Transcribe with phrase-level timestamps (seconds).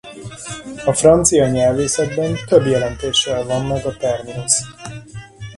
[0.85, 4.53] A francia nyelvészetben több jelentéssel van meg a terminus.